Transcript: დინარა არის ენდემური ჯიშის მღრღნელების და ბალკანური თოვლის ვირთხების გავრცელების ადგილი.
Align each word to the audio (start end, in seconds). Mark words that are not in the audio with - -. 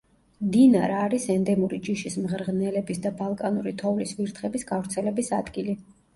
დინარა 0.53 0.95
არის 1.09 1.27
ენდემური 1.33 1.79
ჯიშის 1.87 2.15
მღრღნელების 2.23 3.03
და 3.05 3.13
ბალკანური 3.21 3.75
თოვლის 3.83 4.17
ვირთხების 4.23 4.69
გავრცელების 4.73 5.33
ადგილი. 5.41 5.81